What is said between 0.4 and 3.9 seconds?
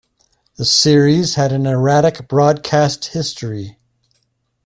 The series had an erratic broadcast history.